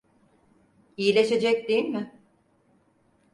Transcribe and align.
İyileşecek, 0.97 1.69
değil 1.69 1.85
mi? 1.85 2.19